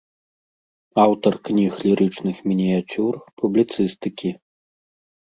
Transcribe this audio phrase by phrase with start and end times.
[1.03, 3.13] Аўтар кніг лірычных мініяцюр,
[3.43, 4.31] публіцыстыкі.